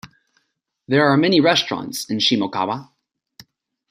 [0.87, 2.89] There are many restaurants in Shimokawa.